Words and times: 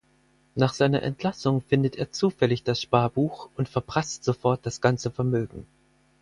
Nach 0.55 0.73
seiner 0.73 1.03
Entlassung 1.03 1.61
findet 1.61 1.95
er 1.95 2.09
zufällig 2.11 2.63
das 2.63 2.81
Sparbuch 2.81 3.49
und 3.55 3.69
verprasst 3.69 4.23
sofort 4.23 4.65
das 4.65 4.81
ganze 4.81 5.11
Vermögen. 5.11 5.67